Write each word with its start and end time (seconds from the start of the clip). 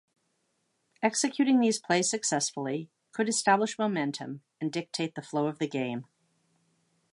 Executing 1.03 1.59
these 1.59 1.77
plays 1.77 2.09
successfully 2.09 2.89
could 3.11 3.29
establish 3.29 3.77
momentum 3.77 4.41
and 4.59 4.71
dictate 4.73 5.13
the 5.13 5.21
flow 5.21 5.45
of 5.45 5.59
the 5.59 5.67
game. 5.67 6.05